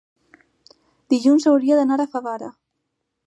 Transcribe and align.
Dilluns 1.13 1.45
hauria 1.51 1.79
d'anar 1.81 1.99
a 2.05 2.09
Favara. 2.17 2.53